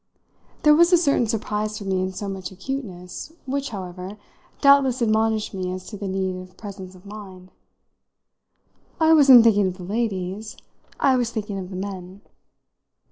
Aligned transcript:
There 0.63 0.73
was 0.73 0.91
a 0.91 0.97
certain 0.97 1.27
surprise 1.27 1.77
for 1.77 1.83
me 1.83 2.01
in 2.01 2.11
so 2.11 2.27
much 2.27 2.51
acuteness, 2.51 3.33
which, 3.45 3.69
however, 3.69 4.17
doubtless 4.59 4.99
admonished 4.99 5.53
me 5.53 5.71
as 5.71 5.85
to 5.89 5.95
the 5.95 6.07
need 6.07 6.37
of 6.41 6.57
presence 6.57 6.95
of 6.95 7.05
mind. 7.05 7.51
"I 8.99 9.13
wasn't 9.13 9.43
thinking 9.43 9.67
of 9.67 9.77
the 9.77 9.83
ladies 9.83 10.57
I 10.99 11.17
was 11.17 11.29
thinking 11.29 11.59
of 11.59 11.69
the 11.69 11.75
men." 11.75 12.21